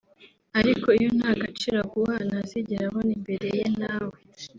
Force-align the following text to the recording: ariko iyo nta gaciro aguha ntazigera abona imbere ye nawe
ariko 0.59 0.87
iyo 0.97 1.09
nta 1.17 1.31
gaciro 1.41 1.77
aguha 1.83 2.15
ntazigera 2.27 2.83
abona 2.89 3.11
imbere 3.17 3.47
ye 3.57 3.67
nawe 3.79 4.17